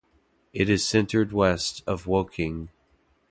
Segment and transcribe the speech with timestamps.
[0.51, 2.69] It is centred west of Woking.